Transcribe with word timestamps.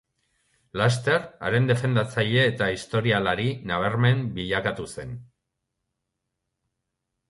Laster 0.79 1.25
haren 1.49 1.67
defendatzaile 1.73 2.47
eta 2.53 2.71
historialari 2.77 3.47
nabarmen 3.75 4.27
bilakatu 4.41 4.93
zen. 4.97 5.17